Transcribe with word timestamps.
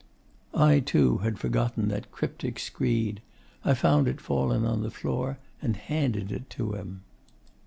I, 0.55 0.79
too, 0.79 1.19
had 1.19 1.37
forgotten 1.37 1.89
that 1.89 2.11
cryptic 2.11 2.57
screed. 2.57 3.21
I 3.63 3.75
found 3.75 4.07
it 4.07 4.19
fallen 4.19 4.65
on 4.65 4.81
the 4.81 4.89
floor, 4.89 5.37
and 5.61 5.77
handed 5.77 6.31
it 6.31 6.49
to 6.57 6.71
him. 6.71 7.03